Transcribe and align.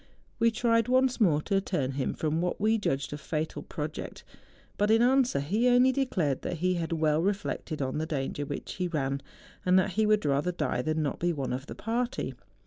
We 0.39 0.49
tried 0.49 0.87
once 0.87 1.21
more 1.21 1.43
to 1.43 1.61
turn 1.61 1.91
him 1.91 2.15
from 2.15 2.41
what 2.41 2.59
we 2.59 2.79
judged 2.79 3.13
a 3.13 3.19
fatal 3.19 3.61
pro¬ 3.61 3.91
ject; 3.91 4.23
but 4.75 4.89
in 4.89 4.99
answer 5.03 5.39
he 5.39 5.67
only 5.69 5.91
declared 5.91 6.41
that 6.41 6.57
he 6.57 6.73
had 6.73 6.91
well 6.91 7.21
reflected 7.21 7.83
on 7.83 7.99
the 7.99 8.07
danger 8.07 8.43
which 8.43 8.73
he 8.77 8.87
ran, 8.87 9.21
and 9.63 9.77
that 9.77 9.91
he 9.91 10.07
would 10.07 10.25
rather 10.25 10.51
die 10.51 10.81
than 10.81 11.03
not 11.03 11.19
be 11.19 11.31
one 11.31 11.53
of 11.53 11.67
the 11.67 11.75
party. 11.75 12.33